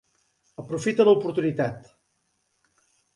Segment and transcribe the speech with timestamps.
[0.61, 1.85] Aprofita l'oportunitat.